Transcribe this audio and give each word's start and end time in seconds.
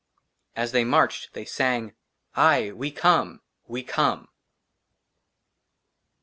AS 0.55 0.71
THEY 0.71 0.83
MARCHED, 0.83 1.31
THEY 1.33 1.45
SANG," 1.45 1.93
AYE! 2.35 2.71
WE 2.73 2.89
COME! 2.89 3.41
WE 3.67 3.83
COME 3.83 4.29